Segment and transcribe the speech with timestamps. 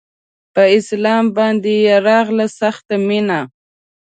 [0.53, 3.39] په اسلام باندې يې راغله سخته مينه